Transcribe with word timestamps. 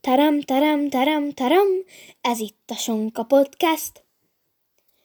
Taram, 0.00 0.40
taram, 0.40 0.90
taram, 0.90 1.32
taram, 1.32 1.68
ez 2.20 2.38
itt 2.38 2.70
a 2.70 2.74
Sonka 2.74 3.22
Podcast. 3.24 4.04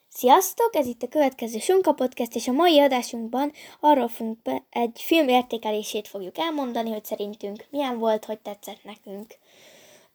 Sziasztok, 0.08 0.76
ez 0.76 0.86
itt 0.86 1.02
a 1.02 1.08
következő 1.08 1.58
Sonka 1.58 1.92
Podcast, 1.92 2.34
és 2.34 2.48
a 2.48 2.52
mai 2.52 2.80
adásunkban 2.80 3.52
arról 3.80 4.08
fogunk 4.08 4.42
be, 4.42 4.64
egy 4.70 5.00
film 5.00 5.28
értékelését 5.28 6.08
fogjuk 6.08 6.38
elmondani, 6.38 6.90
hogy 6.90 7.04
szerintünk 7.04 7.66
milyen 7.70 7.98
volt, 7.98 8.24
hogy 8.24 8.38
tetszett 8.38 8.84
nekünk. 8.84 9.38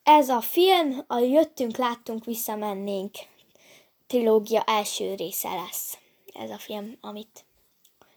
Ez 0.04 0.30
a 0.30 0.42
film, 0.42 1.04
a 1.08 1.18
Jöttünk, 1.18 1.78
Láttunk, 1.78 2.26
Visszamennénk 2.26 3.16
trilógia 4.08 4.64
első 4.64 5.16
része 5.16 5.50
lesz. 5.56 5.98
Ez 6.34 6.50
a 6.50 6.58
film, 6.58 6.98
amit, 7.02 7.46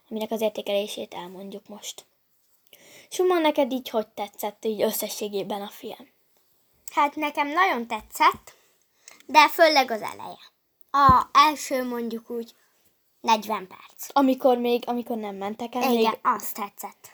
aminek 0.09 0.31
az 0.31 0.41
értékelését 0.41 1.13
elmondjuk 1.13 1.67
most. 1.67 2.05
Suma, 3.09 3.39
neked 3.39 3.71
így 3.71 3.89
hogy 3.89 4.07
tetszett 4.07 4.65
így 4.65 4.81
összességében 4.81 5.61
a 5.61 5.69
film? 5.69 6.11
Hát 6.93 7.15
nekem 7.15 7.47
nagyon 7.47 7.87
tetszett, 7.87 8.53
de 9.25 9.49
főleg 9.49 9.91
az 9.91 10.01
eleje. 10.01 10.39
A 10.91 11.25
első 11.31 11.83
mondjuk 11.83 12.29
úgy 12.29 12.55
40 13.21 13.67
perc. 13.67 14.07
Amikor 14.11 14.57
még, 14.57 14.83
amikor 14.87 15.17
nem 15.17 15.35
mentek 15.35 15.75
el, 15.75 15.81
Igen, 15.81 15.95
még... 15.95 16.19
azt 16.21 16.53
tetszett. 16.53 17.09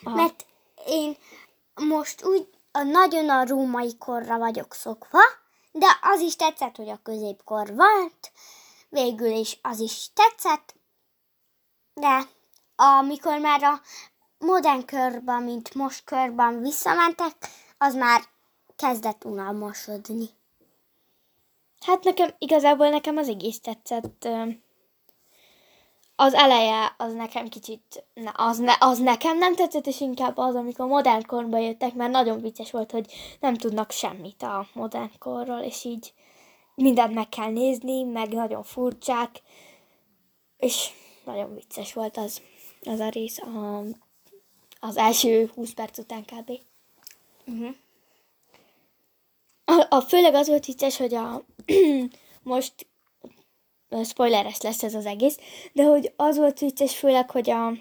Mert 0.00 0.46
én 0.86 1.16
most 1.74 2.24
úgy 2.24 2.48
a, 2.72 2.82
nagyon 2.82 3.28
a 3.28 3.46
római 3.46 3.96
korra 3.98 4.38
vagyok 4.38 4.74
szokva, 4.74 5.20
de 5.72 5.98
az 6.00 6.20
is 6.20 6.36
tetszett, 6.36 6.76
hogy 6.76 6.88
a 6.88 7.00
középkor 7.02 7.74
volt, 7.74 8.32
végül 8.88 9.30
is 9.30 9.58
az 9.62 9.78
is 9.78 10.08
tetszett, 10.14 10.74
de 11.94 12.22
amikor 12.76 13.38
már 13.38 13.62
a 13.62 13.80
modern 14.38 14.84
körben, 14.84 15.42
mint 15.42 15.74
most 15.74 16.04
körben 16.04 16.60
visszamentek, 16.60 17.32
az 17.78 17.94
már 17.94 18.22
kezdett 18.76 19.24
unalmasodni. 19.24 20.28
Hát 21.80 22.04
nekem, 22.04 22.34
igazából 22.38 22.88
nekem 22.88 23.16
az 23.16 23.28
egész 23.28 23.60
tetszett. 23.60 24.28
Az 26.16 26.34
eleje, 26.34 26.94
az 26.98 27.12
nekem 27.12 27.48
kicsit, 27.48 28.04
az, 28.32 28.58
ne, 28.58 28.72
az 28.78 28.98
nekem 28.98 29.38
nem 29.38 29.54
tetszett, 29.54 29.86
és 29.86 30.00
inkább 30.00 30.36
az, 30.36 30.54
amikor 30.54 30.86
modern 30.86 31.26
korba 31.26 31.58
jöttek, 31.58 31.94
mert 31.94 32.10
nagyon 32.10 32.40
vicces 32.40 32.70
volt, 32.70 32.90
hogy 32.90 33.12
nem 33.40 33.54
tudnak 33.54 33.90
semmit 33.90 34.42
a 34.42 34.66
modern 34.72 35.10
korról, 35.18 35.60
és 35.60 35.84
így 35.84 36.12
mindent 36.74 37.14
meg 37.14 37.28
kell 37.28 37.50
nézni, 37.50 38.02
meg 38.02 38.28
nagyon 38.32 38.62
furcsák, 38.62 39.42
és 40.56 40.90
nagyon 41.24 41.54
vicces 41.54 41.92
volt 41.92 42.16
az, 42.16 42.42
az 42.82 43.00
a 43.00 43.08
rész 43.08 43.38
a, 43.38 43.82
az 44.80 44.96
első 44.96 45.50
20 45.54 45.72
perc 45.72 45.98
után 45.98 46.24
kb. 46.24 46.50
Uh-huh. 47.46 47.74
A, 49.88 50.00
főleg 50.00 50.34
az 50.34 50.48
volt 50.48 50.64
vicces, 50.64 50.96
hogy 50.96 51.14
a 51.14 51.44
most 52.42 52.74
spoileres 54.04 54.60
lesz 54.60 54.82
ez 54.82 54.94
az 54.94 55.06
egész, 55.06 55.38
de 55.72 55.84
hogy 55.84 56.12
az 56.16 56.36
volt 56.36 56.58
vicces 56.58 56.96
főleg, 56.96 57.30
hogy 57.30 57.50
a 57.50 57.72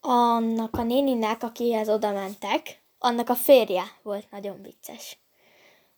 annak 0.00 0.76
a 0.76 0.82
néninek, 0.82 1.42
akihez 1.42 1.88
oda 1.88 2.12
mentek, 2.12 2.82
annak 2.98 3.28
a 3.28 3.34
férje 3.34 3.84
volt 4.02 4.30
nagyon 4.30 4.62
vicces. 4.62 5.18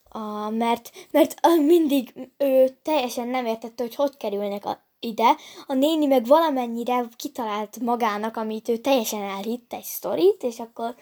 A, 0.09 0.51
mert, 0.51 0.91
mert 1.11 1.47
mindig 1.57 2.31
ő 2.37 2.79
teljesen 2.83 3.29
nem 3.29 3.47
értette, 3.47 3.83
hogy 3.83 3.95
hogy 3.95 4.17
kerülnek 4.17 4.65
a, 4.65 4.85
ide. 5.01 5.37
A 5.67 5.75
néni 5.75 6.07
meg 6.07 6.27
valamennyire 6.27 7.05
kitalált 7.17 7.81
magának, 7.81 8.37
amit 8.37 8.69
ő 8.69 8.77
teljesen 8.77 9.23
elhitt 9.23 9.73
egy 9.73 9.85
sztorit, 9.85 10.43
és 10.43 10.59
akkor, 10.59 10.95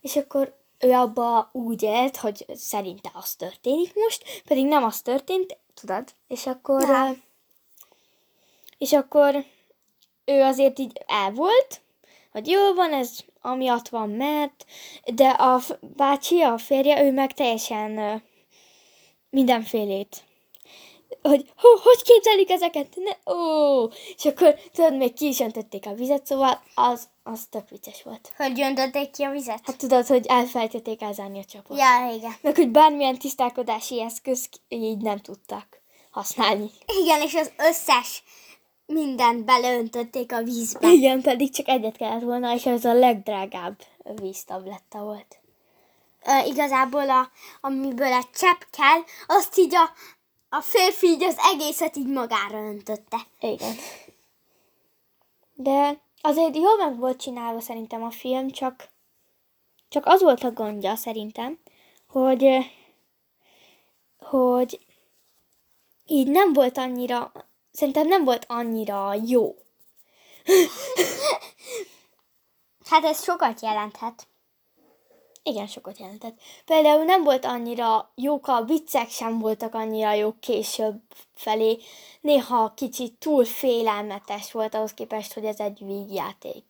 és 0.00 0.16
akkor 0.16 0.56
ő 0.84 0.92
abba 0.92 1.48
úgy 1.52 1.82
élt, 1.82 2.16
hogy 2.16 2.46
szerinte 2.54 3.10
az 3.14 3.34
történik 3.34 3.94
most, 3.94 4.42
pedig 4.44 4.66
nem 4.66 4.84
az 4.84 5.02
történt, 5.02 5.58
tudod? 5.74 6.04
És 6.28 6.46
akkor... 6.46 6.80
Ja. 6.80 7.14
És 8.78 8.92
akkor 8.92 9.44
ő 10.24 10.42
azért 10.42 10.78
így 10.78 11.00
el 11.06 11.30
volt, 11.30 11.80
hogy 12.32 12.48
jó 12.48 12.74
van, 12.74 12.92
ez 12.92 13.18
amiatt 13.40 13.88
van, 13.88 14.10
mert, 14.10 14.64
de 15.14 15.28
a 15.28 15.60
bácsi, 15.80 16.40
a 16.40 16.58
férje, 16.58 17.04
ő 17.04 17.12
meg 17.12 17.32
teljesen 17.32 18.22
mindenfélét. 19.30 20.22
Hogy 21.22 21.52
hú, 21.56 21.68
hogy 21.82 22.02
képzelik 22.02 22.50
ezeket? 22.50 22.96
Ne, 22.96 23.32
ó! 23.34 23.84
És 24.16 24.24
akkor 24.24 24.54
tudod, 24.72 24.96
még 24.96 25.12
ki 25.12 25.26
is 25.26 25.40
öntötték 25.40 25.86
a 25.86 25.94
vizet, 25.94 26.26
szóval 26.26 26.62
az, 26.74 27.08
az 27.26 27.46
tök 27.50 27.68
vicces 27.68 28.02
volt. 28.02 28.32
Hogy 28.36 28.60
öntötték 28.60 29.10
ki 29.10 29.22
a 29.22 29.30
vizet? 29.30 29.60
Hát 29.62 29.76
tudod, 29.76 30.06
hogy 30.06 30.26
elfelejtették 30.26 31.02
elzárni 31.02 31.38
a 31.38 31.44
csapot. 31.44 31.78
Ja, 31.78 32.10
igen. 32.14 32.34
Meg 32.40 32.56
hogy 32.56 32.70
bármilyen 32.70 33.18
tisztálkodási 33.18 34.02
eszköz 34.02 34.48
így 34.68 34.98
nem 34.98 35.20
tudtak 35.20 35.66
használni. 36.10 36.70
Igen, 37.02 37.22
és 37.22 37.34
az 37.34 37.52
összes 37.58 38.22
mindent 38.86 39.44
beleöntötték 39.44 40.32
a 40.32 40.42
vízbe. 40.42 40.92
Igen, 40.92 41.20
pedig 41.20 41.52
csak 41.52 41.68
egyet 41.68 41.96
kellett 41.96 42.22
volna, 42.22 42.54
és 42.54 42.66
ez 42.66 42.84
a 42.84 42.92
legdrágább 42.92 43.76
víztabletta 44.14 45.02
volt. 45.02 45.38
Ö, 46.26 46.46
igazából, 46.46 47.10
a, 47.10 47.30
amiből 47.60 48.12
egy 48.12 48.30
csepp 48.30 48.60
kell, 48.70 49.00
azt 49.26 49.58
így 49.58 49.74
a, 49.74 49.90
a 50.48 50.60
férfi 50.60 51.06
így 51.06 51.24
az 51.24 51.36
egészet 51.52 51.96
így 51.96 52.08
magára 52.08 52.58
öntötte. 52.58 53.16
Igen. 53.40 53.74
De 55.54 56.02
azért 56.26 56.56
jól 56.56 56.76
meg 56.76 56.98
volt 56.98 57.20
csinálva 57.20 57.60
szerintem 57.60 58.02
a 58.02 58.10
film, 58.10 58.50
csak, 58.50 58.88
csak 59.88 60.06
az 60.06 60.22
volt 60.22 60.44
a 60.44 60.50
gondja 60.50 60.96
szerintem, 60.96 61.58
hogy, 62.08 62.44
eh, 62.44 62.64
hogy 64.18 64.86
így 66.06 66.26
nem 66.26 66.52
volt 66.52 66.78
annyira, 66.78 67.32
szerintem 67.72 68.06
nem 68.06 68.24
volt 68.24 68.44
annyira 68.48 69.14
jó. 69.26 69.54
Hát 72.90 73.04
ez 73.04 73.22
sokat 73.22 73.60
jelenthet. 73.60 74.26
Igen, 75.46 75.66
sokat 75.66 75.98
jelentett. 75.98 76.38
Például 76.64 77.04
nem 77.04 77.24
volt 77.24 77.44
annyira 77.44 78.10
jók, 78.14 78.48
a 78.48 78.64
viccek 78.64 79.08
sem 79.08 79.38
voltak 79.38 79.74
annyira 79.74 80.12
jók 80.12 80.40
később 80.40 81.00
felé. 81.34 81.78
Néha 82.20 82.72
kicsit 82.76 83.12
túl 83.12 83.44
félelmetes 83.44 84.52
volt 84.52 84.74
ahhoz 84.74 84.94
képest, 84.94 85.32
hogy 85.32 85.44
ez 85.44 85.60
egy 85.60 85.78
vígjáték. 85.86 86.64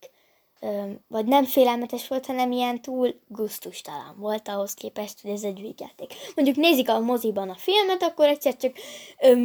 Vagy 1.08 1.24
nem 1.24 1.44
félelmetes 1.44 2.08
volt, 2.08 2.26
hanem 2.26 2.52
ilyen 2.52 2.80
túl 2.80 3.14
gusztustalan 3.28 4.14
volt 4.18 4.48
ahhoz 4.48 4.74
képest, 4.74 5.20
hogy 5.22 5.30
ez 5.30 5.42
egy 5.42 5.60
vígjáték. 5.60 6.14
Mondjuk 6.34 6.56
nézik 6.56 6.88
a 6.88 7.00
moziban 7.00 7.50
a 7.50 7.54
filmet, 7.54 8.02
akkor 8.02 8.26
egyszer 8.26 8.56
csak 8.56 8.74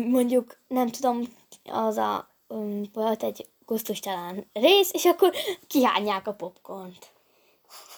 mondjuk, 0.09 0.57
nem 0.67 0.87
tudom, 0.87 1.21
az 1.63 1.97
a 1.97 2.29
öm, 2.47 2.89
volt 2.93 3.23
egy 3.23 3.47
gusztustalan 3.65 4.49
rész, 4.53 4.89
és 4.93 5.05
akkor 5.05 5.33
kihányják 5.67 6.27
a 6.27 6.33
popcornt 6.33 7.18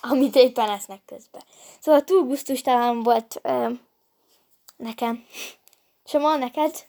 amit 0.02 0.36
éppen 0.36 0.70
esznek 0.70 1.02
közben. 1.06 1.42
Szóval 1.80 2.04
túl 2.04 2.24
gusztustalan 2.24 3.04
volt 3.04 3.40
ö, 3.44 3.70
nekem. 4.76 5.26
Soma, 6.06 6.36
neked? 6.36 6.88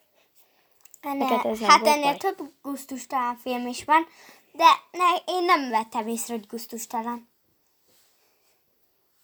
Enne, 1.00 1.28
Neked 1.28 1.50
ez 1.50 1.58
nem 1.58 1.68
hát 1.70 1.80
volt 1.80 1.92
ennél 1.92 2.04
baj. 2.04 2.16
több 2.16 2.52
gusztustalan 2.62 3.36
film 3.36 3.66
is 3.66 3.84
van, 3.84 4.06
de 4.52 4.64
ne, 4.90 5.32
én 5.34 5.44
nem 5.44 5.70
vettem 5.70 6.08
észre, 6.08 6.34
hogy 6.34 6.46
gusztustalan. 6.46 7.28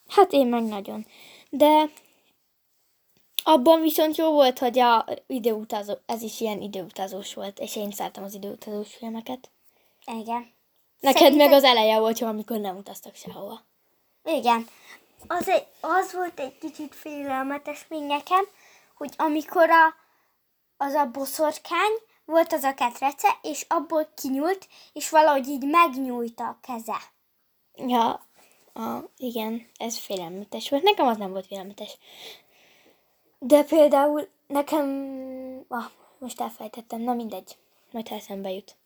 Hát 0.08 0.32
én 0.32 0.46
meg 0.46 0.62
nagyon. 0.62 1.06
De 1.50 1.90
abban 3.44 3.80
viszont 3.80 4.16
jó 4.16 4.32
volt, 4.32 4.58
hogy 4.58 4.78
a 4.78 5.04
időutazó, 5.26 5.94
ez 6.06 6.22
is 6.22 6.40
ilyen 6.40 6.60
időutazós 6.60 7.34
volt, 7.34 7.58
és 7.58 7.76
én 7.76 7.90
szeretem 7.90 8.24
az 8.24 8.34
időutazós 8.34 8.94
filmeket. 8.94 9.50
Igen. 10.06 10.52
Neked 11.00 11.18
Szerintem- 11.20 11.48
meg 11.48 11.56
az 11.56 11.64
eleje 11.64 11.98
volt 11.98 12.18
jó, 12.18 12.26
amikor 12.26 12.58
nem 12.58 12.76
utaztak 12.76 13.14
sehova. 13.14 13.60
Igen. 14.24 14.66
Az, 15.26 15.48
egy, 15.48 15.66
az 15.80 16.12
volt 16.12 16.40
egy 16.40 16.58
kicsit 16.58 16.94
félelmetes 16.94 17.86
még 17.88 18.02
nekem, 18.02 18.44
hogy 18.94 19.14
amikor 19.16 19.70
a, 19.70 19.94
az 20.76 20.92
a 20.94 21.10
boszorkány 21.10 21.92
volt 22.24 22.52
az 22.52 22.62
a 22.62 22.74
ketrece, 22.74 23.38
és 23.42 23.64
abból 23.68 24.08
kinyúlt, 24.14 24.68
és 24.92 25.10
valahogy 25.10 25.46
így 25.46 25.66
megnyújta 25.66 26.44
a 26.44 26.58
keze. 26.62 26.96
Ja, 27.74 28.26
a, 28.74 29.10
igen, 29.16 29.66
ez 29.76 29.98
félelmetes 29.98 30.70
volt. 30.70 30.82
Nekem 30.82 31.06
az 31.06 31.16
nem 31.16 31.30
volt 31.30 31.46
félelmetes. 31.46 31.98
De 33.38 33.64
például 33.64 34.28
nekem... 34.46 34.84
Ah, 35.68 35.90
most 36.18 36.40
elfelejtettem, 36.40 37.00
na 37.00 37.14
mindegy. 37.14 37.56
Majd 37.92 38.08
ha 38.08 38.14
eszembe 38.14 38.50
jut. 38.50 38.76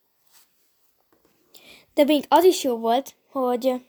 De 1.93 2.03
még 2.03 2.25
az 2.27 2.43
is 2.43 2.63
jó 2.63 2.77
volt, 2.77 3.15
hogy, 3.31 3.85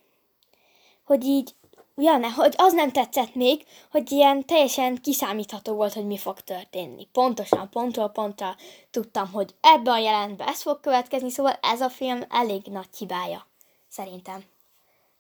hogy 1.05 1.25
így, 1.25 1.55
ja, 1.97 2.17
ne, 2.17 2.29
hogy 2.29 2.55
az 2.57 2.73
nem 2.73 2.93
tetszett 2.93 3.35
még, 3.35 3.65
hogy 3.91 4.13
ilyen 4.13 4.47
teljesen 4.47 5.01
kiszámítható 5.03 5.75
volt, 5.75 5.93
hogy 5.93 6.07
mi 6.07 6.19
fog 6.19 6.41
történni. 6.41 7.09
Pontosan, 7.13 7.71
pontról 7.71 8.09
pontra 8.09 8.57
tudtam, 8.91 9.33
hogy 9.33 9.55
ebben 9.61 9.95
a 9.95 9.99
jelentben 9.99 10.49
ez 10.49 10.63
fog 10.63 10.81
következni, 10.81 11.31
szóval 11.31 11.59
ez 11.63 11.81
a 11.81 11.89
film 11.89 12.23
elég 12.29 12.63
nagy 12.67 12.97
hibája, 12.99 13.47
szerintem 13.89 14.45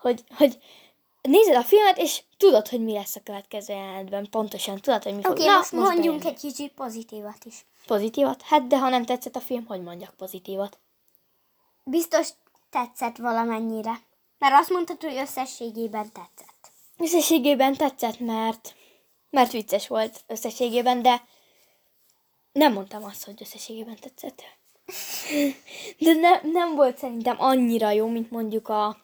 hogy, 0.04 0.24
hogy 0.36 0.58
nézed 1.22 1.54
a 1.54 1.62
filmet, 1.62 1.98
és 1.98 2.22
tudod, 2.36 2.68
hogy 2.68 2.84
mi 2.84 2.92
lesz 2.92 3.16
a 3.16 3.22
következő 3.24 3.72
jelenetben. 3.72 4.30
Pontosan 4.30 4.80
tudod, 4.80 5.02
hogy 5.02 5.12
mi 5.12 5.18
Oké, 5.18 5.28
fog. 5.28 5.36
okay, 5.36 5.46
Na, 5.46 5.56
most 5.56 5.72
mondjunk 5.72 6.18
bejön. 6.18 6.34
egy 6.34 6.40
kicsit 6.40 6.72
pozitívat 6.72 7.44
is. 7.44 7.64
Pozitívat? 7.86 8.42
Hát, 8.42 8.66
de 8.66 8.78
ha 8.78 8.88
nem 8.88 9.04
tetszett 9.04 9.36
a 9.36 9.40
film, 9.40 9.66
hogy 9.66 9.82
mondjak 9.82 10.14
pozitívat? 10.14 10.78
Biztos 11.84 12.28
tetszett 12.70 13.16
valamennyire. 13.16 14.00
Mert 14.44 14.60
azt 14.60 14.70
mondtad, 14.70 15.02
hogy 15.02 15.16
összességében 15.16 16.12
tetszett. 16.12 16.72
Összességében 16.98 17.76
tetszett, 17.76 18.18
mert, 18.18 18.74
mert 19.30 19.52
vicces 19.52 19.88
volt 19.88 20.24
összességében, 20.26 21.02
de 21.02 21.24
nem 22.52 22.72
mondtam 22.72 23.04
azt, 23.04 23.24
hogy 23.24 23.34
összességében 23.40 23.96
tetszett. 24.00 24.42
De 25.98 26.12
ne, 26.12 26.40
nem 26.42 26.74
volt 26.74 26.98
szerintem 26.98 27.40
annyira 27.40 27.90
jó, 27.90 28.06
mint 28.06 28.30
mondjuk 28.30 28.68
a 28.68 28.96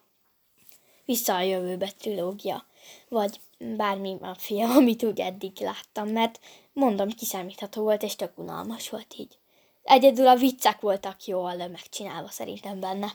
Vissza 1.05 1.35
a 1.35 1.41
jövőbe 1.41 1.91
trilógia, 1.91 2.65
vagy 3.09 3.39
bármi 3.57 4.17
a 4.21 4.33
film, 4.33 4.69
amit 4.77 5.03
úgy 5.03 5.19
eddig 5.19 5.59
láttam, 5.59 6.09
mert 6.09 6.39
mondom, 6.73 7.09
kiszámítható 7.09 7.81
volt, 7.81 8.03
és 8.03 8.15
tök 8.15 8.37
unalmas 8.37 8.89
volt 8.89 9.13
így. 9.17 9.37
Egyedül 9.83 10.27
a 10.27 10.35
viccek 10.35 10.79
voltak 10.79 11.25
jól 11.25 11.55
megcsinálva 11.55 12.29
szerintem 12.29 12.79
benne. 12.79 13.11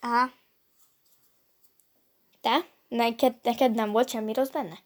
Aha. 0.00 0.40
Te? 2.42 2.66
Neked, 2.88 3.34
neked 3.42 3.74
nem 3.74 3.90
volt 3.90 4.08
semmi 4.08 4.32
rossz 4.32 4.48
benne? 4.48 4.78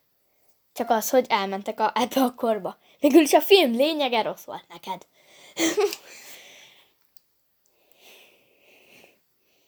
Csak 0.73 0.91
az, 0.91 1.11
hogy 1.11 1.27
elmentek 1.29 1.81
a, 1.81 1.93
ebbe 1.95 2.23
a 2.23 2.35
korba. 2.35 2.79
Végülis 3.01 3.33
a 3.33 3.41
film 3.41 3.73
lényege 3.73 4.23
rossz 4.23 4.45
volt 4.45 4.69
neked. 4.69 5.07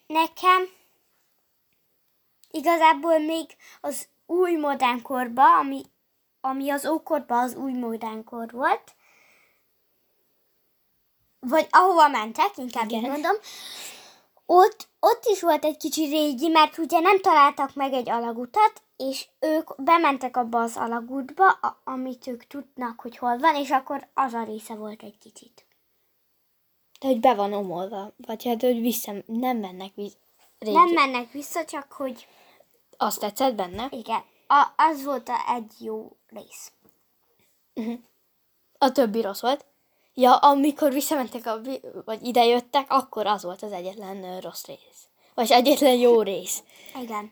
Nekem 0.07 0.69
igazából 2.51 3.19
még 3.19 3.55
az 3.81 4.07
új 4.25 4.55
modern 4.55 5.01
korba, 5.01 5.57
ami, 5.57 5.81
ami 6.41 6.69
az 6.69 6.85
ókorban 6.85 7.43
az 7.43 7.55
új 7.55 7.73
modern 7.73 8.23
kor 8.23 8.51
volt, 8.51 8.95
vagy 11.39 11.67
ahova 11.69 12.07
mentek, 12.07 12.57
inkább 12.57 12.91
így 12.91 12.97
Igen. 12.97 13.09
mondom, 13.09 13.35
ott, 14.51 14.89
ott 14.99 15.25
is 15.25 15.41
volt 15.41 15.65
egy 15.65 15.77
kicsi 15.77 16.05
régi, 16.05 16.47
mert 16.47 16.77
ugye 16.77 16.99
nem 16.99 17.21
találtak 17.21 17.73
meg 17.73 17.93
egy 17.93 18.09
alagutat, 18.09 18.83
és 18.97 19.27
ők 19.39 19.83
bementek 19.83 20.37
abba 20.37 20.61
az 20.61 20.77
alagútba, 20.77 21.49
a, 21.49 21.81
amit 21.83 22.27
ők 22.27 22.43
tudnak, 22.43 22.99
hogy 22.99 23.17
hol 23.17 23.37
van, 23.37 23.55
és 23.55 23.69
akkor 23.69 24.07
az 24.13 24.33
a 24.33 24.43
része 24.43 24.75
volt 24.75 25.03
egy 25.03 25.17
kicsit. 25.17 25.65
De 26.99 27.07
hogy 27.07 27.19
be 27.19 27.33
van 27.33 27.53
omolva, 27.53 28.13
vagy 28.17 28.45
hát, 28.45 28.61
hogy 28.61 28.81
vissza, 28.81 29.13
nem 29.25 29.57
mennek 29.57 29.95
vissza. 29.95 30.17
Régi. 30.59 30.75
Nem 30.75 30.89
mennek 30.89 31.31
vissza, 31.31 31.65
csak 31.65 31.91
hogy 31.91 32.27
Azt 32.97 33.19
tetszett 33.19 33.55
benne? 33.55 33.87
igen, 33.89 34.23
a, 34.47 34.67
az 34.75 35.03
volt 35.03 35.29
a 35.29 35.53
egy 35.55 35.73
jó 35.79 36.17
rész. 36.27 36.71
A 38.77 38.91
többi 38.91 39.21
rossz 39.21 39.41
volt. 39.41 39.65
Ja, 40.13 40.35
amikor 40.35 40.93
visszamentek, 40.93 41.45
a, 41.45 41.59
vagy 42.05 42.27
idejöttek, 42.27 42.85
akkor 42.91 43.25
az 43.27 43.43
volt 43.43 43.61
az 43.63 43.71
egyetlen 43.71 44.39
rossz 44.39 44.65
rész. 44.65 45.07
Vagy 45.33 45.51
egyetlen 45.51 45.95
jó 45.95 46.21
rész. 46.21 46.63
Igen. 47.01 47.31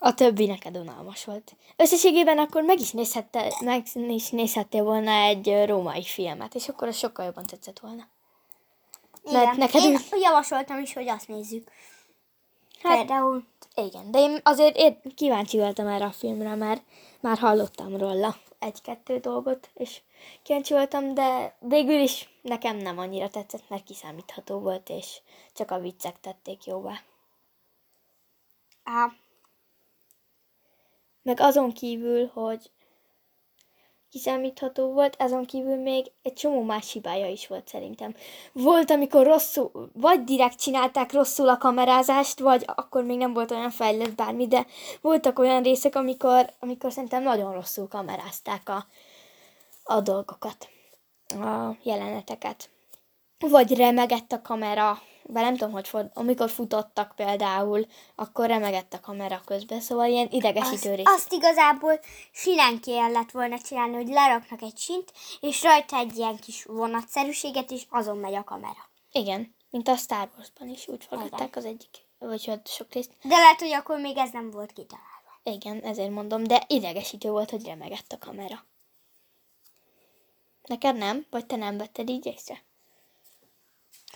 A 0.00 0.14
többi 0.14 0.46
neked 0.46 0.76
unalmas 0.76 1.24
volt. 1.24 1.56
Összességében 1.76 2.38
akkor 2.38 2.62
meg 2.62 2.80
is, 2.80 2.90
nézhette, 2.90 3.52
meg 3.64 3.86
is 4.08 4.30
nézhettél 4.30 4.82
volna 4.82 5.10
egy 5.10 5.64
római 5.66 6.02
filmet, 6.04 6.54
és 6.54 6.68
akkor 6.68 6.88
az 6.88 6.96
sokkal 6.96 7.24
jobban 7.24 7.46
tetszett 7.46 7.78
volna. 7.78 8.08
Mert 9.24 9.42
Igen. 9.44 9.56
neked 9.56 9.82
Én 9.82 9.92
úgy- 9.92 10.20
javasoltam 10.20 10.78
is, 10.78 10.92
hogy 10.92 11.08
azt 11.08 11.28
nézzük. 11.28 11.70
Hát- 12.82 12.96
Például. 12.96 13.44
Igen, 13.74 14.10
de 14.10 14.18
én 14.18 14.40
azért 14.42 14.76
én 14.76 15.00
kíváncsi 15.14 15.58
voltam 15.58 15.86
erre 15.86 16.04
a 16.04 16.10
filmre, 16.12 16.54
mert 16.54 16.82
már 17.20 17.38
hallottam 17.38 17.96
róla 17.96 18.36
egy-kettő 18.58 19.18
dolgot, 19.18 19.70
és 19.74 20.00
kíváncsi 20.42 20.72
voltam, 20.72 21.14
de 21.14 21.56
végül 21.60 22.00
is 22.00 22.28
nekem 22.42 22.76
nem 22.76 22.98
annyira 22.98 23.28
tetszett, 23.28 23.68
mert 23.68 23.84
kiszámítható 23.84 24.58
volt, 24.58 24.88
és 24.88 25.20
csak 25.52 25.70
a 25.70 25.78
viccek 25.78 26.20
tették 26.20 26.64
jóvá. 26.64 27.00
Á, 28.82 29.12
Meg 31.22 31.40
azon 31.40 31.72
kívül, 31.72 32.26
hogy 32.26 32.70
kiszámítható 34.10 34.92
volt, 34.92 35.16
azon 35.18 35.44
kívül 35.44 35.76
még 35.76 36.10
egy 36.22 36.32
csomó 36.32 36.62
más 36.62 36.92
hibája 36.92 37.26
is 37.26 37.46
volt 37.46 37.68
szerintem. 37.68 38.14
Volt, 38.52 38.90
amikor 38.90 39.26
rosszul, 39.26 39.90
vagy 39.92 40.24
direkt 40.24 40.60
csinálták 40.60 41.12
rosszul 41.12 41.48
a 41.48 41.58
kamerázást, 41.58 42.38
vagy 42.38 42.64
akkor 42.74 43.04
még 43.04 43.18
nem 43.18 43.32
volt 43.32 43.50
olyan 43.50 43.70
fejlett 43.70 44.14
bármi, 44.14 44.46
de 44.46 44.66
voltak 45.00 45.38
olyan 45.38 45.62
részek, 45.62 45.94
amikor, 45.94 46.52
amikor 46.60 46.92
szerintem 46.92 47.22
nagyon 47.22 47.52
rosszul 47.52 47.88
kamerázták 47.88 48.68
a, 48.68 48.86
a 49.84 50.00
dolgokat, 50.00 50.68
a 51.28 51.76
jeleneteket. 51.82 52.70
Vagy 53.38 53.76
remegett 53.76 54.32
a 54.32 54.42
kamera, 54.42 55.02
bár 55.22 55.44
nem 55.44 55.56
tudom, 55.56 55.72
hogy 55.72 55.88
fog, 55.88 56.10
amikor 56.14 56.50
futottak 56.50 57.12
például, 57.16 57.86
akkor 58.14 58.46
remegett 58.46 58.92
a 58.94 59.00
kamera 59.00 59.40
közben, 59.44 59.80
szóval 59.80 60.08
ilyen 60.08 60.28
idegesítő 60.30 60.94
rész. 60.94 61.06
azt 61.06 61.32
igazából 61.32 62.00
sinen 62.32 62.80
kellett 62.80 63.30
volna 63.30 63.58
csinálni, 63.58 63.94
hogy 63.94 64.08
leraknak 64.08 64.62
egy 64.62 64.78
sint, 64.78 65.12
és 65.40 65.62
rajta 65.62 65.96
egy 65.96 66.16
ilyen 66.16 66.36
kis 66.36 66.64
vonatszerűséget, 66.64 67.70
és 67.70 67.82
azon 67.90 68.16
megy 68.16 68.34
a 68.34 68.44
kamera. 68.44 68.90
Igen, 69.12 69.54
mint 69.70 69.88
a 69.88 69.96
Star 69.96 70.30
Wars-ban 70.36 70.68
is 70.68 70.88
úgy 70.88 71.04
forgatták 71.04 71.56
az 71.56 71.64
egyik, 71.64 72.06
vagy 72.18 72.46
hát 72.46 72.68
sok 72.68 72.92
részt. 72.92 73.10
De 73.22 73.36
lehet, 73.36 73.60
hogy 73.60 73.72
akkor 73.72 73.98
még 73.98 74.16
ez 74.16 74.30
nem 74.30 74.50
volt 74.50 74.72
kitalálva. 74.72 75.40
Igen, 75.42 75.80
ezért 75.80 76.10
mondom, 76.10 76.44
de 76.44 76.64
idegesítő 76.66 77.30
volt, 77.30 77.50
hogy 77.50 77.66
remegett 77.66 78.12
a 78.12 78.18
kamera. 78.26 78.66
Neked 80.62 80.96
nem? 80.96 81.26
Vagy 81.30 81.46
te 81.46 81.56
nem 81.56 81.76
vetted 81.76 82.08
így 82.08 82.26
észre? 82.26 82.66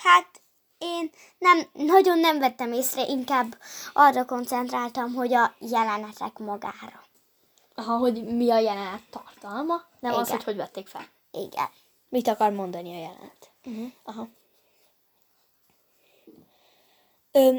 Hát 0.03 0.43
én 0.79 1.11
nem, 1.39 1.69
nagyon 1.73 2.19
nem 2.19 2.39
vettem 2.39 2.73
észre, 2.73 3.07
inkább 3.07 3.59
arra 3.93 4.25
koncentráltam, 4.25 5.15
hogy 5.15 5.33
a 5.35 5.55
jelenetek 5.59 6.39
magára. 6.39 7.05
Aha, 7.75 7.97
hogy 7.97 8.25
mi 8.25 8.51
a 8.51 8.59
jelenet 8.59 9.03
tartalma, 9.11 9.83
nem 10.01 10.13
az, 10.13 10.27
Igen. 10.27 10.37
hogy 10.37 10.45
hogy 10.45 10.57
vették 10.57 10.87
fel. 10.87 11.07
Igen. 11.31 11.69
Mit 12.09 12.29
akar 12.29 12.53
mondani 12.53 12.91
a 12.95 12.99
jelenet? 12.99 13.51
Uh-huh. 13.65 13.93
Aha. 14.03 14.29
Ö, 17.33 17.57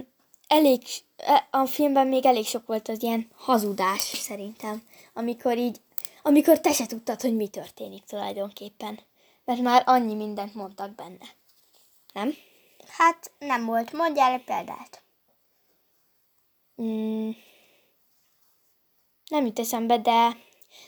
elég, 0.48 0.82
e- 1.18 1.48
a 1.52 1.66
filmben 1.66 2.08
még 2.08 2.26
elég 2.26 2.46
sok 2.46 2.66
volt 2.66 2.88
az 2.88 3.04
ilyen 3.04 3.30
hazudás 3.36 4.02
szerintem, 4.02 4.84
amikor 5.14 5.58
így, 5.58 5.82
amikor 6.24 6.60
te 6.60 6.72
se 6.72 6.86
tudtad, 6.86 7.22
hogy 7.22 7.36
mi 7.36 7.48
történik 7.48 8.04
tulajdonképpen. 8.04 9.00
Mert 9.46 9.62
már 9.62 9.84
annyi 9.86 10.14
mindent 10.14 10.54
mondtak 10.54 10.96
benne. 10.96 11.26
Nem? 12.14 12.34
Hát 12.88 13.32
nem 13.40 13.66
volt. 13.66 13.92
Mondjál 13.92 14.32
egy 14.32 14.44
példát. 14.44 15.04
Mm, 16.82 17.30
nem 19.30 19.46
jut 19.46 19.60
eszembe, 19.60 19.98
de, 19.98 20.38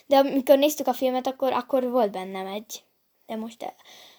de 0.06 0.16
amikor 0.16 0.58
néztük 0.58 0.86
a 0.86 0.92
filmet, 0.92 1.26
akkor, 1.26 1.52
akkor 1.52 1.90
volt 1.90 2.10
bennem 2.10 2.46
egy. 2.46 2.84
De 3.26 3.36
most, 3.36 3.74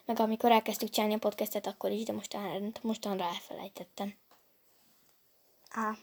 meg 0.05 0.19
amikor 0.19 0.51
elkezdtük 0.51 0.89
csinálni 0.89 1.15
a 1.15 1.19
podcastet, 1.19 1.67
akkor 1.67 1.91
is, 1.91 2.03
de 2.03 2.13
mostan, 2.13 2.73
mostanra 2.81 3.23
elfelejtettem. 3.23 4.15
Ah. 5.75 5.97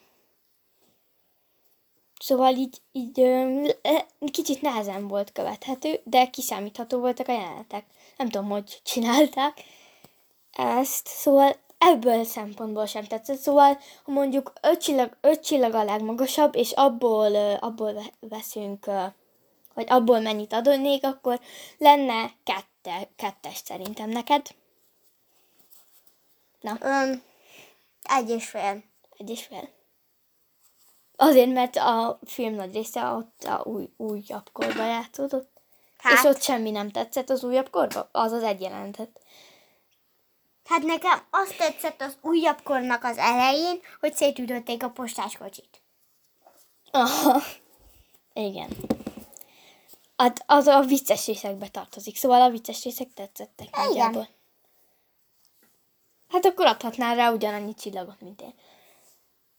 Szóval 2.20 2.54
így, 2.54 2.82
így 2.92 3.20
ö, 3.20 3.68
kicsit 4.30 4.61
nehezen 4.61 5.08
volt 5.08 5.32
követhető, 5.32 6.00
de 6.04 6.26
kiszámítható 6.26 6.99
voltak 6.99 7.28
a 7.28 7.32
jelenetek. 7.32 7.84
Nem 8.16 8.28
tudom, 8.28 8.49
hogy 8.49 8.80
csinálták 8.84 9.64
ezt, 10.54 11.06
szóval 11.06 11.56
ebből 11.78 12.25
szempontból 12.25 12.87
sem 12.87 13.04
tetszett. 13.04 13.38
Szóval, 13.38 13.78
ha 14.04 14.12
mondjuk 14.12 14.52
öt 14.62 14.82
csillag, 14.82 15.16
öt 15.20 15.44
csillag 15.44 15.75
a 15.75 15.84
legmagasabb, 15.84 16.56
és 16.56 16.70
abból, 16.73 17.37
abból 17.54 17.92
ve- 17.92 18.12
veszünk, 18.20 18.84
vagy 19.75 19.87
abból 19.88 20.20
mennyit 20.20 20.52
adnék, 20.52 21.04
akkor 21.04 21.40
lenne 21.78 22.30
kette, 22.44 23.08
kettes 23.16 23.56
szerintem 23.64 24.08
neked. 24.08 24.46
Na, 26.61 26.76
Öm, 26.80 27.23
egy 28.02 28.30
és 28.30 28.49
fél. 28.49 28.82
egy 29.16 29.30
és 29.30 29.42
fél. 29.42 29.68
Azért, 31.16 31.52
mert 31.52 31.76
a 31.76 32.18
film 32.25 32.54
nagy 32.54 32.75
része 32.75 33.04
ott 33.06 33.44
a 33.44 33.62
új, 33.64 33.88
újabb 33.96 34.50
korban 34.52 34.87
játszódott. 34.87 35.50
Hát. 35.99 36.12
És 36.12 36.25
ott 36.25 36.42
semmi 36.42 36.70
nem 36.70 36.90
tetszett 36.90 37.30
az 37.30 37.44
újabb 37.44 37.70
korba? 37.70 38.08
Az 38.12 38.32
az 38.32 38.42
egy 38.42 38.61
jelentet. 38.61 39.20
Hát 40.64 40.83
nekem 40.83 41.23
azt 41.30 41.56
tetszett 41.56 42.00
az 42.00 42.16
újabb 42.21 42.62
kornak 42.62 43.04
az 43.04 43.18
elején, 43.18 43.80
hogy 44.00 44.14
szétütötték 44.14 44.83
a 44.83 44.90
postáskocsit. 44.90 45.83
Aha. 46.90 47.42
Igen. 48.33 48.68
Hát 50.16 50.44
az 50.47 50.66
a 50.66 50.80
vicces 50.80 51.26
részekbe 51.26 51.68
tartozik, 51.68 52.16
szóval 52.16 52.42
a 52.42 52.50
vicces 52.50 52.85
részek 52.85 53.12
tetszettek 53.14 53.68
Igen. 53.68 53.87
nagyjából. 53.87 54.28
Hát 56.28 56.44
akkor 56.44 56.66
adhatnál 56.66 57.14
rá 57.14 57.30
ugyanannyi 57.30 57.75
csillagot, 57.75 58.21
mint 58.21 58.40
én. 58.40 58.54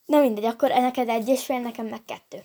Na 0.06 0.20
mindegy, 0.20 0.46
akkor 0.46 0.70
neked 0.70 1.10
egy 1.10 1.28
és 1.28 1.46
fél, 1.46 1.60
nekem 1.60 1.86
meg 1.86 2.06
kettő. 2.06 2.44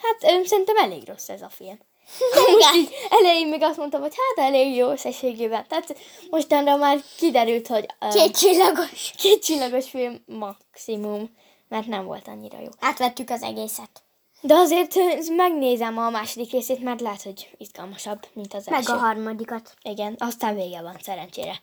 Hát 0.00 0.32
öm, 0.32 0.44
szerintem 0.44 0.76
elég 0.76 1.08
rossz 1.08 1.28
ez 1.28 1.42
a 1.42 1.48
film. 1.48 1.78
Most 2.18 2.74
így 2.74 2.90
elején 3.10 3.48
még 3.48 3.62
azt 3.62 3.76
mondtam, 3.76 4.00
hogy 4.00 4.14
hát 4.16 4.46
elég 4.46 4.76
jó 4.76 4.90
összességében. 4.90 5.64
Tehát 5.68 5.96
mostanra 6.30 6.76
már 6.76 7.02
kiderült, 7.16 7.66
hogy 7.66 7.86
uh, 8.00 8.12
Két 8.12 8.38
csillagos. 8.38 9.12
két 9.16 9.44
csillagos 9.44 9.90
film 9.90 10.24
maximum, 10.26 11.36
mert 11.68 11.86
nem 11.86 12.04
volt 12.04 12.28
annyira 12.28 12.58
jó. 12.60 12.68
Átvettük 12.80 13.30
az 13.30 13.42
egészet. 13.42 14.02
De 14.42 14.54
azért 14.54 14.94
megnézem 15.36 15.98
a 15.98 16.10
második 16.10 16.50
részét, 16.52 16.82
mert 16.82 17.00
lehet, 17.00 17.22
hogy 17.22 17.50
izgalmasabb, 17.58 18.26
mint 18.32 18.54
az 18.54 18.66
Meg 18.66 18.78
első. 18.78 18.92
a 18.92 18.96
harmadikat. 18.96 19.74
Igen, 19.82 20.14
aztán 20.18 20.54
vége 20.54 20.82
van, 20.82 20.96
szerencsére. 21.02 21.62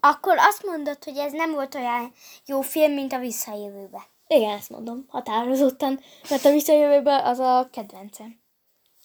Akkor 0.00 0.38
azt 0.38 0.64
mondod, 0.64 1.04
hogy 1.04 1.16
ez 1.16 1.32
nem 1.32 1.52
volt 1.52 1.74
olyan 1.74 2.12
jó 2.46 2.60
film, 2.60 2.92
mint 2.92 3.12
a 3.12 3.18
Visszajövőbe. 3.18 4.06
Igen, 4.26 4.50
ezt 4.50 4.70
mondom, 4.70 5.04
határozottan, 5.08 6.00
mert 6.30 6.44
a 6.44 6.50
visszajövőben 6.50 7.24
az 7.24 7.38
a 7.38 7.68
kedvencem. 7.72 8.40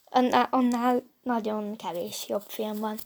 Annál, 0.05 0.47
annál 0.51 1.03
nagyon 1.23 1.75
kevés 1.75 2.25
jobb 2.27 2.43
film 2.47 2.79
van. 2.79 2.97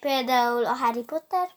Például 0.00 0.64
a 0.64 0.72
Harry 0.72 1.02
Potter. 1.02 1.56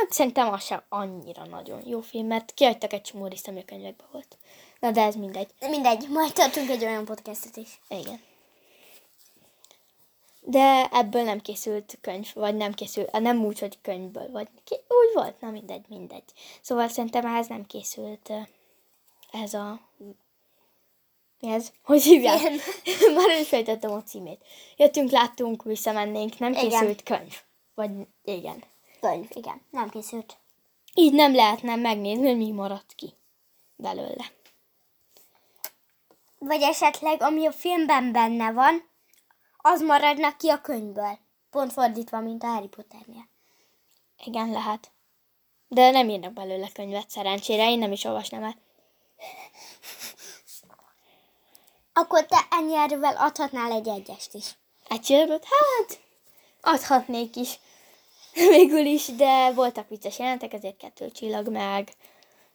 Hát 0.00 0.12
szerintem 0.12 0.52
az 0.52 0.64
sem 0.64 0.82
annyira 0.88 1.46
nagyon 1.46 1.86
jó 1.86 2.00
film, 2.00 2.26
mert 2.26 2.54
kiadtak 2.54 2.92
egy 2.92 3.02
csomó 3.02 3.26
részt, 3.26 3.48
ami 3.48 3.60
a 3.60 3.64
könyvekben 3.64 4.06
volt. 4.12 4.38
Na 4.80 4.90
de 4.90 5.02
ez 5.02 5.14
mindegy. 5.14 5.50
Mindegy, 5.68 6.08
majd 6.08 6.32
tartunk 6.32 6.68
egy 6.68 6.84
olyan 6.84 7.04
podcastet 7.04 7.56
is. 7.56 7.80
Igen. 7.88 8.20
De 10.44 10.88
ebből 10.92 11.22
nem 11.22 11.40
készült 11.40 11.98
könyv, 12.00 12.30
vagy 12.34 12.56
nem 12.56 12.72
készült, 12.72 13.20
nem 13.20 13.44
úgy, 13.44 13.58
hogy 13.58 13.78
könyvből, 13.82 14.30
vagy 14.30 14.48
ki, 14.64 14.74
úgy 14.74 15.14
volt, 15.14 15.40
na 15.40 15.50
mindegy, 15.50 15.84
mindegy. 15.88 16.24
Szóval 16.60 16.88
szerintem 16.88 17.26
ehhez 17.26 17.46
nem 17.46 17.66
készült 17.66 18.32
ez 19.32 19.54
a... 19.54 19.80
Mi 21.40 21.48
ez? 21.48 21.72
Hogy 21.82 22.02
hívják? 22.02 22.40
Már 23.16 23.40
is 23.40 23.48
fejtettem 23.48 23.92
a 23.92 24.02
címét. 24.02 24.44
Jöttünk, 24.76 25.10
láttunk, 25.10 25.62
visszamennénk, 25.62 26.38
nem 26.38 26.52
Igen. 26.52 26.68
készült 26.68 27.02
könyv. 27.02 27.34
Vagy 27.74 27.90
igen. 28.24 28.64
Könyv, 29.00 29.28
igen. 29.30 29.60
Nem 29.70 29.88
készült. 29.88 30.36
Így 30.94 31.12
nem 31.12 31.34
lehetne 31.34 31.76
megnézni, 31.76 32.26
hogy 32.26 32.36
mi 32.36 32.50
maradt 32.50 32.94
ki 32.94 33.14
belőle. 33.76 34.32
Vagy 36.38 36.62
esetleg, 36.62 37.22
ami 37.22 37.46
a 37.46 37.52
filmben 37.52 38.12
benne 38.12 38.52
van, 38.52 38.90
az 39.62 39.80
maradnak 39.80 40.36
ki 40.36 40.48
a 40.48 40.60
könyvből. 40.60 41.18
Pont 41.50 41.72
fordítva, 41.72 42.20
mint 42.20 42.42
a 42.42 42.46
Harry 42.46 42.68
Potternél. 42.68 43.28
Igen, 44.24 44.50
lehet. 44.50 44.90
De 45.68 45.90
nem 45.90 46.08
írnak 46.08 46.32
belőle 46.32 46.68
könyvet, 46.72 47.10
szerencsére. 47.10 47.70
Én 47.70 47.78
nem 47.78 47.92
is 47.92 48.04
olvasnám 48.04 48.42
el. 48.42 48.56
Akkor 51.92 52.26
te 52.26 52.46
ennyi 52.50 52.76
erővel 52.76 53.16
adhatnál 53.16 53.72
egy 53.72 53.88
egyest 53.88 54.34
is. 54.34 54.56
Egy 54.88 55.00
csillagot? 55.00 55.44
Hát, 55.44 56.00
adhatnék 56.60 57.36
is. 57.36 57.58
Végül 58.32 58.84
is, 58.84 59.06
de 59.06 59.52
voltak 59.52 59.88
vicces 59.88 60.18
jelentek, 60.18 60.52
ezért 60.52 60.76
kettő 60.76 61.10
csillag 61.10 61.48
meg. 61.48 61.92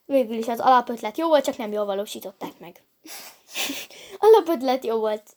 Végül 0.06 0.38
is 0.38 0.48
az 0.48 0.60
alapötlet 0.60 1.18
jó 1.18 1.28
volt, 1.28 1.44
csak 1.44 1.58
nem 1.58 1.72
jól 1.72 1.86
valósították 1.86 2.60
meg. 2.60 2.84
alapötlet 4.20 4.86
jó 4.86 5.00
volt. 5.00 5.36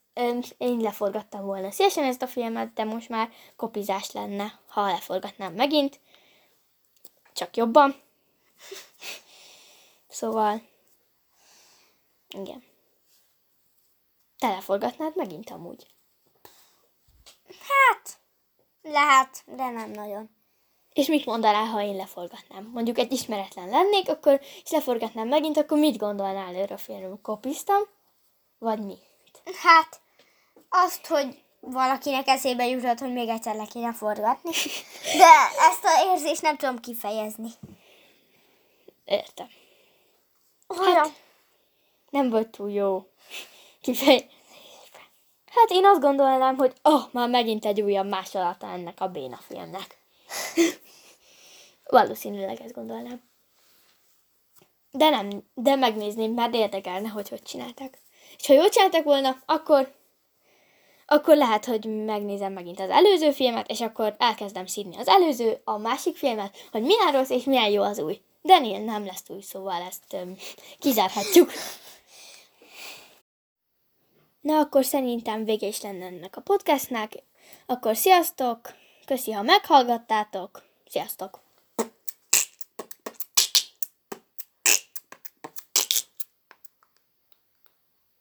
Én 0.58 0.76
leforgattam 0.80 1.44
volna 1.44 1.70
szívesen 1.70 2.04
ezt 2.04 2.22
a 2.22 2.26
filmet, 2.26 2.72
de 2.72 2.84
most 2.84 3.08
már 3.08 3.30
kopizás 3.56 4.12
lenne, 4.12 4.60
ha 4.66 4.86
leforgatnám 4.86 5.54
megint. 5.54 6.00
Csak 7.32 7.56
jobban. 7.56 7.94
Szóval, 10.12 10.62
igen. 12.28 12.64
Te 14.38 14.48
leforgatnád 14.48 15.16
megint 15.16 15.50
amúgy. 15.50 15.86
Hát, 17.46 18.18
lehet, 18.82 19.42
de 19.46 19.70
nem 19.70 19.90
nagyon. 19.90 20.30
És 20.92 21.06
mit 21.06 21.24
mondanál, 21.24 21.64
ha 21.64 21.82
én 21.82 21.96
leforgatnám? 21.96 22.70
Mondjuk 22.72 22.98
egy 22.98 23.12
ismeretlen 23.12 23.68
lennék, 23.68 24.08
akkor 24.08 24.40
és 24.64 24.70
leforgatnám 24.70 25.28
megint, 25.28 25.56
akkor 25.56 25.78
mit 25.78 25.96
gondolnál 25.96 26.54
erről 26.54 26.76
a 26.76 26.76
filmről? 26.76 27.18
Kopiztam? 27.22 27.82
Vagy 28.58 28.84
mi? 28.84 28.96
Hát, 29.62 30.00
azt, 30.70 31.06
hogy 31.06 31.42
valakinek 31.60 32.28
eszébe 32.28 32.66
jutott, 32.66 32.98
hogy 32.98 33.12
még 33.12 33.28
egyszer 33.28 33.54
le 33.54 33.66
kéne 33.72 33.92
forgatni. 33.92 34.50
De 35.18 35.32
ezt 35.70 35.84
a 35.84 36.12
érzést 36.12 36.42
nem 36.42 36.56
tudom 36.56 36.80
kifejezni. 36.80 37.50
Értem. 39.04 39.48
Olyan. 40.66 41.14
Nem 42.10 42.30
volt 42.30 42.48
túl 42.48 42.70
jó 42.70 43.06
kifej. 43.80 44.30
Hát 45.50 45.70
én 45.70 45.84
azt 45.84 46.00
gondolnám, 46.00 46.56
hogy 46.56 46.72
oh, 46.82 47.02
már 47.12 47.28
megint 47.28 47.64
egy 47.64 47.80
újabb 47.80 48.08
másolata 48.08 48.66
ennek 48.66 49.00
a 49.00 49.08
béna 49.08 49.36
filmnek. 49.36 49.98
Valószínűleg 51.84 52.60
ezt 52.60 52.74
gondolnám. 52.74 53.22
De 54.90 55.08
nem, 55.10 55.28
de 55.54 55.74
megnézném, 55.74 56.32
mert 56.32 56.54
érdekelne, 56.54 57.08
hogy 57.08 57.28
hogy 57.28 57.42
csinálták. 57.42 57.98
És 58.38 58.46
ha 58.46 58.52
jól 58.52 58.68
csináltak 58.68 59.04
volna, 59.04 59.42
akkor 59.46 59.94
akkor 61.12 61.36
lehet, 61.36 61.64
hogy 61.64 62.04
megnézem 62.04 62.52
megint 62.52 62.80
az 62.80 62.90
előző 62.90 63.30
filmet, 63.30 63.70
és 63.70 63.80
akkor 63.80 64.14
elkezdem 64.18 64.66
szídni 64.66 64.96
az 64.96 65.08
előző, 65.08 65.60
a 65.64 65.78
másik 65.78 66.16
filmet, 66.16 66.66
hogy 66.70 66.82
milyen 66.82 67.12
rossz 67.12 67.30
és 67.30 67.44
milyen 67.44 67.70
jó 67.70 67.82
az 67.82 67.98
új. 67.98 68.20
Daniel 68.42 68.80
nem 68.80 69.04
lesz 69.04 69.22
új, 69.28 69.40
szóval 69.40 69.82
ezt 69.82 70.12
öm, 70.12 70.36
kizárhatjuk. 70.78 71.50
Na, 74.40 74.58
akkor 74.58 74.84
szerintem 74.84 75.44
vége 75.44 75.66
is 75.66 75.80
lenne 75.80 76.04
ennek 76.04 76.36
a 76.36 76.40
podcastnak. 76.40 77.12
Akkor 77.66 77.96
sziasztok! 77.96 78.60
Köszi, 79.04 79.32
ha 79.32 79.42
meghallgattátok. 79.42 80.62
Sziasztok! 80.88 81.49